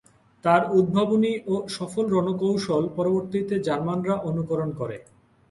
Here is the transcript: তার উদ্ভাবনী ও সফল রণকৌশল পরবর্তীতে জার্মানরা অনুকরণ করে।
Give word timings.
তার 0.45 0.61
উদ্ভাবনী 0.79 1.33
ও 1.47 1.55
সফল 1.77 2.05
রণকৌশল 2.09 2.83
পরবর্তীতে 2.97 3.55
জার্মানরা 3.67 4.15
অনুকরণ 4.29 4.69
করে। 4.79 4.97